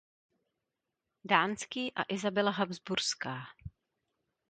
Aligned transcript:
Dánský 1.23 1.91
a 1.93 2.03
Isabela 2.13 2.51
Habsburská. 2.51 3.35